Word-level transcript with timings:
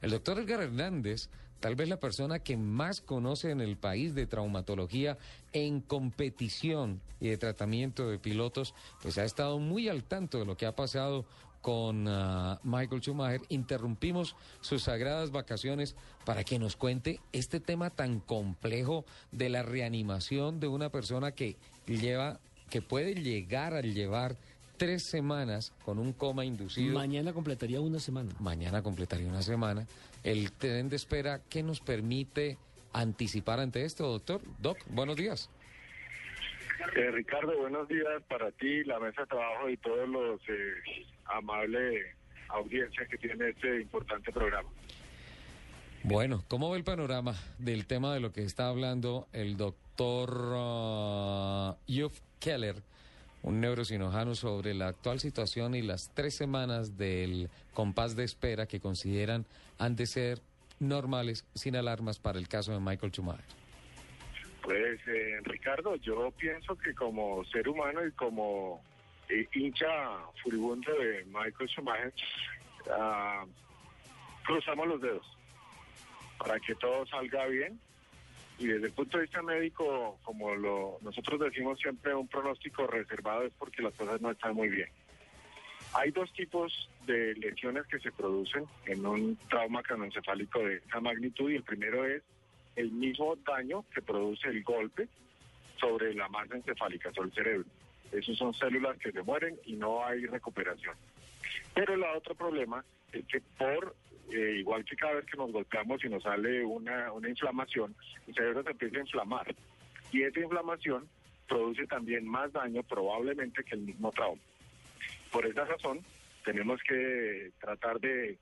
El 0.00 0.10
doctor 0.10 0.38
Edgar 0.38 0.62
Hernández, 0.62 1.28
tal 1.60 1.74
vez 1.74 1.88
la 1.88 2.00
persona 2.00 2.38
que 2.38 2.56
más 2.56 3.00
conoce 3.00 3.50
en 3.50 3.60
el 3.60 3.76
país 3.76 4.14
de 4.14 4.26
traumatología 4.26 5.18
en 5.52 5.80
competición 5.80 7.00
y 7.20 7.28
de 7.28 7.36
tratamiento 7.36 8.08
de 8.08 8.18
pilotos, 8.18 8.74
pues 9.02 9.18
ha 9.18 9.24
estado 9.24 9.58
muy 9.58 9.88
al 9.88 10.04
tanto 10.04 10.38
de 10.38 10.46
lo 10.46 10.56
que 10.56 10.66
ha 10.66 10.74
pasado 10.74 11.26
con 11.60 12.08
uh, 12.08 12.56
Michael 12.62 13.02
Schumacher. 13.02 13.42
Interrumpimos 13.50 14.36
sus 14.62 14.84
sagradas 14.84 15.30
vacaciones 15.30 15.94
para 16.24 16.44
que 16.44 16.58
nos 16.58 16.76
cuente 16.76 17.20
este 17.32 17.60
tema 17.60 17.90
tan 17.90 18.20
complejo 18.20 19.04
de 19.30 19.50
la 19.50 19.62
reanimación 19.62 20.60
de 20.60 20.68
una 20.68 20.90
persona 20.90 21.32
que 21.32 21.56
lleva, 21.86 22.40
que 22.70 22.80
puede 22.80 23.14
llegar 23.14 23.74
a 23.74 23.82
llevar 23.82 24.38
tres 24.80 25.02
semanas 25.02 25.74
con 25.84 25.98
un 25.98 26.14
coma 26.14 26.42
inducido. 26.42 26.94
Mañana 26.94 27.34
completaría 27.34 27.82
una 27.82 27.98
semana. 27.98 28.30
Mañana 28.40 28.82
completaría 28.82 29.28
una 29.28 29.42
semana. 29.42 29.86
El 30.24 30.52
tren 30.52 30.88
de 30.88 30.96
espera, 30.96 31.42
¿qué 31.50 31.62
nos 31.62 31.80
permite 31.80 32.56
anticipar 32.94 33.60
ante 33.60 33.84
esto, 33.84 34.06
doctor? 34.08 34.40
Doc, 34.58 34.78
buenos 34.88 35.16
días. 35.16 35.50
Eh, 36.96 37.10
Ricardo, 37.10 37.58
buenos 37.58 37.88
días 37.88 38.22
para 38.26 38.50
ti, 38.52 38.82
la 38.84 38.98
mesa 38.98 39.20
de 39.20 39.26
trabajo 39.26 39.68
y 39.68 39.76
todos 39.76 40.08
los 40.08 40.40
eh, 40.48 41.04
amables 41.26 42.16
audiencias 42.48 43.06
que 43.06 43.18
tiene 43.18 43.50
este 43.50 43.82
importante 43.82 44.32
programa. 44.32 44.70
Bueno, 46.04 46.42
¿cómo 46.48 46.70
ve 46.70 46.78
el 46.78 46.84
panorama 46.84 47.34
del 47.58 47.84
tema 47.84 48.14
de 48.14 48.20
lo 48.20 48.32
que 48.32 48.44
está 48.44 48.68
hablando 48.68 49.28
el 49.34 49.58
doctor 49.58 50.30
uh, 50.56 52.10
Keller, 52.38 52.76
un 53.42 53.60
neurocirujano, 53.60 54.34
sobre 54.34 54.74
la 54.74 54.88
actual 54.88 55.20
situación 55.20 55.74
y 55.74 55.82
las 55.82 56.10
tres 56.14 56.34
semanas 56.34 56.98
del 56.98 57.48
compás 57.74 58.16
de 58.16 58.24
espera 58.24 58.66
que 58.66 58.80
consideran 58.80 59.46
han 59.78 59.96
de 59.96 60.06
ser 60.06 60.40
normales, 60.78 61.44
sin 61.54 61.76
alarmas, 61.76 62.18
para 62.18 62.38
el 62.38 62.48
caso 62.48 62.72
de 62.72 62.80
Michael 62.80 63.12
Schumacher? 63.12 63.44
Pues, 64.62 65.00
eh, 65.06 65.38
Ricardo, 65.44 65.96
yo 65.96 66.30
pienso 66.32 66.76
que 66.76 66.94
como 66.94 67.44
ser 67.46 67.68
humano 67.68 68.06
y 68.06 68.12
como 68.12 68.82
eh, 69.28 69.48
hincha 69.54 69.88
furibundo 70.42 70.92
de 70.92 71.24
Michael 71.26 71.68
Schumacher, 71.68 72.12
uh, 72.86 73.48
cruzamos 74.44 74.86
los 74.86 75.00
dedos 75.00 75.26
para 76.38 76.58
que 76.60 76.74
todo 76.74 77.06
salga 77.06 77.46
bien. 77.46 77.78
Y 78.60 78.66
desde 78.66 78.88
el 78.88 78.92
punto 78.92 79.16
de 79.16 79.22
vista 79.22 79.40
médico, 79.40 80.18
como 80.22 80.54
lo, 80.54 80.98
nosotros 81.00 81.40
decimos 81.40 81.78
siempre, 81.78 82.14
un 82.14 82.28
pronóstico 82.28 82.86
reservado 82.86 83.44
es 83.44 83.52
porque 83.58 83.80
las 83.80 83.94
cosas 83.94 84.20
no 84.20 84.30
están 84.30 84.54
muy 84.54 84.68
bien. 84.68 84.88
Hay 85.94 86.10
dos 86.10 86.30
tipos 86.34 86.90
de 87.06 87.34
lesiones 87.36 87.86
que 87.86 87.98
se 87.98 88.12
producen 88.12 88.66
en 88.84 89.06
un 89.06 89.38
trauma 89.48 89.82
craneoencefálico 89.82 90.58
de 90.58 90.76
esa 90.76 91.00
magnitud 91.00 91.50
y 91.50 91.56
el 91.56 91.62
primero 91.62 92.04
es 92.04 92.22
el 92.76 92.92
mismo 92.92 93.34
daño 93.36 93.86
que 93.94 94.02
produce 94.02 94.48
el 94.48 94.62
golpe 94.62 95.08
sobre 95.80 96.12
la 96.12 96.28
masa 96.28 96.56
encefálica, 96.56 97.10
sobre 97.14 97.28
el 97.28 97.34
cerebro. 97.34 97.68
Esos 98.12 98.36
son 98.36 98.52
células 98.52 98.98
que 98.98 99.10
se 99.10 99.22
mueren 99.22 99.58
y 99.64 99.72
no 99.72 100.04
hay 100.04 100.26
recuperación. 100.26 100.96
Pero 101.74 101.94
el 101.94 102.02
otro 102.02 102.34
problema 102.34 102.84
es 103.10 103.24
que 103.24 103.40
por, 103.58 103.96
eh, 104.32 104.56
igual 104.58 104.84
que 104.84 104.96
cada 104.96 105.14
vez 105.14 105.26
que 105.26 105.36
nos 105.36 105.52
golpeamos 105.52 106.04
y 106.04 106.08
nos 106.08 106.22
sale 106.22 106.64
una, 106.64 107.12
una 107.12 107.28
inflamación, 107.28 107.94
el 108.26 108.34
cerebro 108.34 108.62
se 108.62 108.70
empieza 108.70 108.96
a 108.98 109.00
inflamar. 109.00 109.54
Y 110.12 110.22
esa 110.22 110.40
inflamación 110.40 111.08
produce 111.48 111.86
también 111.86 112.26
más 112.26 112.52
daño 112.52 112.82
probablemente 112.82 113.64
que 113.64 113.74
el 113.74 113.82
mismo 113.82 114.10
trauma. 114.12 114.40
Por 115.32 115.46
esa 115.46 115.64
razón, 115.64 116.00
tenemos 116.44 116.80
que 116.82 117.52
tratar 117.60 118.00
de 118.00 118.38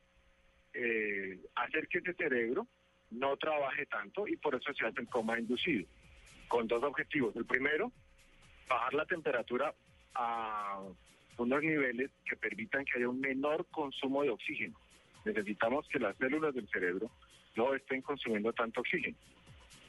eh, 0.75 1.38
hacer 1.54 1.88
que 1.88 1.99
ese 1.99 2.15
cerebro 2.15 2.66
no 3.10 3.37
trabaje 3.37 3.87
tanto 3.87 4.26
y 4.28 4.37
por 4.37 4.55
eso 4.55 4.72
se 4.75 4.87
hace 4.87 5.00
el 5.00 5.09
coma 5.09 5.38
inducido, 5.38 5.87
con 6.49 6.66
dos 6.66 6.82
objetivos. 6.82 7.34
El 7.37 7.47
primero, 7.47 7.91
bajar 8.69 8.94
la 8.94 9.06
temperatura 9.06 9.75
a 10.15 10.82
unos 11.38 11.62
niveles 11.62 12.10
que 12.28 12.37
permitan 12.37 12.84
que 12.84 12.99
haya 12.99 13.09
un 13.09 13.20
menor 13.20 13.66
consumo 13.70 14.22
de 14.22 14.31
oxígeno. 14.31 14.78
Necesitamos 15.28 15.86
que 15.88 15.98
las 15.98 16.16
células 16.16 16.54
del 16.54 16.68
cerebro 16.68 17.10
no 17.56 17.74
estén 17.74 18.02
consumiendo 18.02 18.52
tanto 18.52 18.80
oxígeno. 18.80 19.16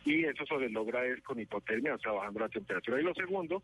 Y 0.06 0.26
eso 0.26 0.46
se 0.46 0.70
logra 0.70 1.06
es 1.06 1.22
con 1.22 1.40
hipotermia, 1.40 1.96
o 1.96 2.00
sea, 2.00 2.12
bajando 2.12 2.42
la 2.42 2.50
temperatura. 2.50 3.00
Y 3.00 3.04
lo 3.04 3.14
segundo, 3.14 3.64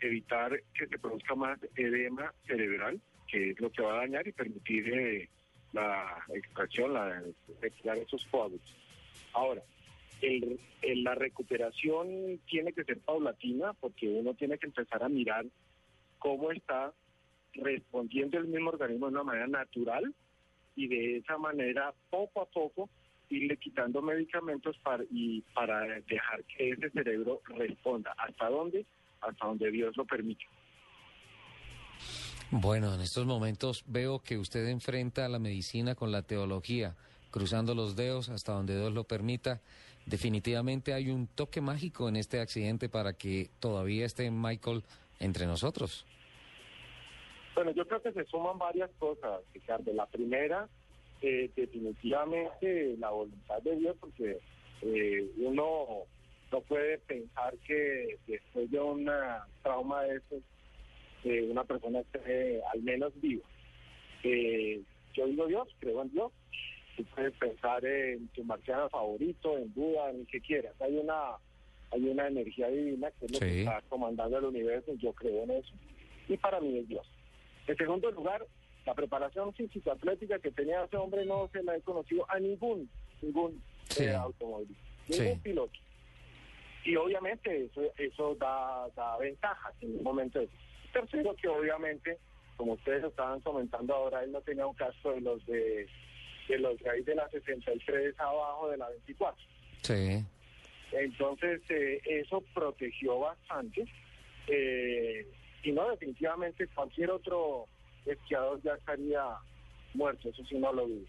evitar 0.00 0.58
que 0.74 0.86
se 0.86 0.98
produzca 0.98 1.34
más 1.34 1.58
edema 1.76 2.32
cerebral, 2.46 3.00
que 3.26 3.50
es 3.50 3.60
lo 3.60 3.70
que 3.70 3.82
va 3.82 3.94
a 3.94 4.00
dañar 4.02 4.26
y 4.26 4.32
permitir 4.32 4.92
eh, 4.92 5.28
la 5.72 6.24
extracción, 6.34 6.94
la 6.94 7.22
extraer 7.62 8.02
esos 8.02 8.24
coágulos. 8.26 8.76
Ahora, 9.32 9.62
la 10.82 11.14
recuperación 11.14 12.40
tiene 12.46 12.72
que 12.72 12.84
ser 12.84 12.98
paulatina 13.00 13.72
porque 13.74 14.08
uno 14.08 14.34
tiene 14.34 14.58
que 14.58 14.66
empezar 14.66 15.02
a 15.02 15.08
mirar 15.08 15.46
cómo 16.18 16.50
está 16.52 16.92
respondiendo 17.54 18.38
el 18.38 18.46
mismo 18.46 18.70
organismo 18.70 19.06
de 19.06 19.14
una 19.14 19.24
manera 19.24 19.46
natural 19.46 20.14
y 20.76 20.88
de 20.88 21.18
esa 21.18 21.36
manera 21.38 21.92
poco 22.10 22.42
a 22.42 22.46
poco 22.46 22.88
irle 23.28 23.56
quitando 23.56 24.02
medicamentos 24.02 24.76
para, 24.82 25.04
y 25.10 25.42
para 25.54 25.80
dejar 26.08 26.44
que 26.44 26.70
ese 26.70 26.90
cerebro 26.90 27.40
responda. 27.46 28.14
¿Hasta 28.18 28.48
dónde? 28.48 28.84
Hasta 29.20 29.46
donde 29.46 29.70
Dios 29.70 29.96
lo 29.96 30.04
permite. 30.04 30.44
Bueno, 32.50 32.92
en 32.94 33.00
estos 33.00 33.26
momentos 33.26 33.84
veo 33.86 34.18
que 34.18 34.36
usted 34.36 34.66
enfrenta 34.66 35.24
a 35.24 35.28
la 35.28 35.38
medicina 35.38 35.94
con 35.94 36.10
la 36.10 36.22
teología, 36.22 36.96
cruzando 37.30 37.74
los 37.76 37.94
dedos 37.94 38.28
hasta 38.28 38.52
donde 38.52 38.76
Dios 38.76 38.92
lo 38.92 39.04
permita. 39.04 39.60
Definitivamente 40.06 40.92
hay 40.92 41.10
un 41.10 41.28
toque 41.28 41.60
mágico 41.60 42.08
en 42.08 42.16
este 42.16 42.40
accidente 42.40 42.88
para 42.88 43.12
que 43.12 43.50
todavía 43.60 44.04
esté 44.04 44.28
Michael 44.32 44.82
entre 45.20 45.46
nosotros. 45.46 46.04
Bueno, 47.54 47.72
yo 47.72 47.86
creo 47.86 48.02
que 48.02 48.12
se 48.12 48.24
suman 48.26 48.58
varias 48.58 48.90
cosas, 48.98 49.40
Ricardo. 49.52 49.92
La 49.92 50.06
primera, 50.06 50.68
eh, 51.22 51.50
definitivamente 51.54 52.96
la 52.98 53.10
voluntad 53.10 53.60
de 53.62 53.76
Dios, 53.76 53.96
porque 54.00 54.38
eh, 54.82 55.30
uno 55.38 56.04
no 56.52 56.60
puede 56.62 56.98
pensar 56.98 57.54
que 57.66 58.18
después 58.26 58.70
de 58.70 58.80
un 58.80 59.10
trauma 59.62 60.02
de 60.02 60.16
eso 60.16 60.36
eh, 61.24 61.48
una 61.50 61.64
persona 61.64 62.00
esté 62.00 62.62
al 62.72 62.82
menos 62.82 63.12
viva. 63.20 63.44
Eh, 64.22 64.80
yo 65.14 65.26
digo 65.26 65.46
Dios, 65.46 65.68
creo 65.78 66.02
en 66.02 66.10
Dios. 66.10 66.32
Tú 66.96 67.04
puedes 67.14 67.32
pensar 67.34 67.84
en 67.84 68.28
tu 68.28 68.44
marciano 68.44 68.88
favorito, 68.88 69.56
en 69.56 69.72
Buda, 69.74 70.10
en 70.10 70.20
el 70.20 70.26
que 70.26 70.40
quieras. 70.40 70.74
Hay 70.80 70.96
una 70.96 71.36
hay 71.92 72.04
una 72.04 72.28
energía 72.28 72.68
divina 72.68 73.10
que 73.18 73.26
es 73.26 73.32
lo 73.32 73.38
que 73.40 73.60
está 73.60 73.82
comandando 73.88 74.38
el 74.38 74.44
universo, 74.44 74.92
yo 74.94 75.12
creo 75.12 75.42
en 75.44 75.50
eso. 75.50 75.72
Y 76.28 76.36
para 76.36 76.60
mí 76.60 76.78
es 76.78 76.88
Dios. 76.88 77.06
En 77.66 77.76
segundo 77.76 78.10
lugar, 78.10 78.44
la 78.86 78.94
preparación 78.94 79.52
físico-atlética 79.54 80.38
que 80.38 80.50
tenía 80.50 80.84
ese 80.84 80.96
hombre 80.96 81.24
no 81.24 81.48
se 81.52 81.62
la 81.62 81.76
he 81.76 81.80
conocido 81.82 82.24
a 82.30 82.38
ningún, 82.38 82.88
ningún 83.22 83.62
eh, 83.98 84.14
automóvil, 84.14 84.74
ningún 85.08 85.40
piloto. 85.40 85.78
Y 86.84 86.96
obviamente 86.96 87.66
eso, 87.66 87.82
eso 87.98 88.34
da, 88.36 88.88
da 88.96 89.18
ventajas 89.18 89.74
en 89.82 89.98
un 89.98 90.02
momento 90.02 90.40
de 90.40 90.48
Tercero, 90.92 91.34
que 91.36 91.46
obviamente, 91.46 92.18
como 92.56 92.72
ustedes 92.72 93.04
estaban 93.04 93.40
comentando 93.40 93.94
ahora, 93.94 94.24
él 94.24 94.32
no 94.32 94.40
tenía 94.40 94.66
un 94.66 94.74
caso 94.74 95.12
de 95.12 95.20
los 95.20 95.44
de, 95.46 95.86
de 96.48 96.58
los 96.58 96.78
de 96.78 97.02
de 97.02 97.14
la 97.14 97.28
63 97.28 98.18
abajo 98.18 98.70
de 98.70 98.76
la 98.76 98.88
24. 98.88 99.44
Sí. 99.82 100.24
Entonces, 100.92 101.60
eh, 101.68 102.00
eso 102.06 102.42
protegió 102.54 103.20
bastante. 103.20 103.86
Eh, 104.48 105.26
y 105.62 105.72
no, 105.72 105.88
definitivamente 105.90 106.66
cualquier 106.68 107.10
otro 107.10 107.66
esquiador 108.06 108.60
ya 108.62 108.72
estaría 108.74 109.22
muerto, 109.94 110.28
eso 110.28 110.42
sí 110.48 110.56
no 110.58 110.72
lo 110.72 110.86
vi. 110.86 111.06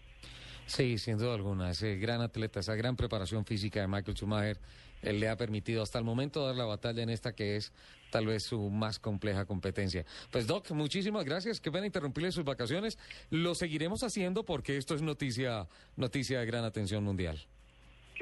Sí, 0.66 0.98
sin 0.98 1.18
duda 1.18 1.34
alguna. 1.34 1.70
Ese 1.70 1.96
gran 1.96 2.20
atleta, 2.20 2.60
esa 2.60 2.74
gran 2.74 2.96
preparación 2.96 3.44
física 3.44 3.80
de 3.80 3.88
Michael 3.88 4.16
Schumacher, 4.16 4.58
él 5.02 5.18
le 5.18 5.28
ha 5.28 5.36
permitido 5.36 5.82
hasta 5.82 5.98
el 5.98 6.04
momento 6.04 6.46
dar 6.46 6.54
la 6.54 6.64
batalla 6.64 7.02
en 7.02 7.10
esta 7.10 7.34
que 7.34 7.56
es 7.56 7.72
tal 8.10 8.26
vez 8.26 8.44
su 8.44 8.70
más 8.70 8.98
compleja 8.98 9.44
competencia. 9.46 10.04
Pues 10.30 10.46
Doc, 10.46 10.70
muchísimas 10.70 11.24
gracias. 11.24 11.60
Qué 11.60 11.72
pena 11.72 11.86
interrumpirle 11.86 12.30
sus 12.30 12.44
vacaciones. 12.44 12.98
Lo 13.30 13.54
seguiremos 13.54 14.02
haciendo 14.04 14.44
porque 14.44 14.76
esto 14.76 14.94
es 14.94 15.02
noticia, 15.02 15.66
noticia 15.96 16.40
de 16.40 16.46
gran 16.46 16.64
atención 16.64 17.02
mundial. 17.02 17.44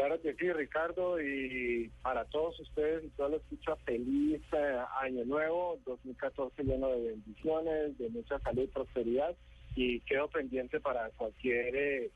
Claro 0.00 0.18
que 0.22 0.32
sí, 0.34 0.50
Ricardo, 0.50 1.20
y 1.20 1.90
para 2.00 2.24
todos 2.24 2.58
ustedes 2.58 3.04
y 3.04 3.08
todos 3.10 3.32
los 3.32 3.42
escucha, 3.42 3.76
feliz 3.84 4.40
eh, 4.52 4.78
año 5.02 5.26
nuevo, 5.26 5.78
2014 5.84 6.64
lleno 6.64 6.88
de 6.88 7.08
bendiciones, 7.10 7.98
de 7.98 8.08
mucha 8.08 8.38
salud 8.38 8.62
y 8.62 8.66
prosperidad, 8.68 9.36
y 9.76 10.00
quedo 10.00 10.28
pendiente 10.28 10.80
para 10.80 11.10
cualquier 11.10 11.76
eh, 11.76 12.10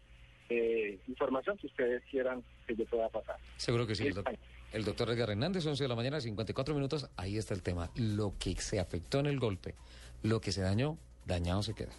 eh, 0.49 0.99
información 1.09 1.59
que 1.59 1.67
ustedes 1.67 2.03
quieran 2.11 2.43
que 2.67 2.75
yo 2.75 2.87
pueda 2.87 3.11
pasar. 3.11 3.37
Seguro 3.59 3.87
que 3.87 3.95
sí. 3.95 4.07
El, 4.07 4.15
doc- 4.15 4.31
el 4.73 4.85
doctor 4.85 5.11
Edgar 5.11 5.29
Hernández, 5.29 5.67
11 5.67 5.85
de 5.85 5.89
la 5.89 5.95
mañana, 5.95 6.23
54 6.23 6.75
minutos. 6.75 7.11
Ahí 7.19 7.37
está 7.37 7.53
el 7.53 7.63
tema. 7.63 7.91
Lo 7.97 8.33
que 8.39 8.55
se 8.57 8.81
afectó 8.81 9.19
en 9.21 9.27
el 9.27 9.39
golpe, 9.39 9.75
lo 10.23 10.41
que 10.41 10.53
se 10.53 10.63
dañó, 10.63 10.97
dañado 11.27 11.63
se 11.63 11.75
queda. 11.75 11.93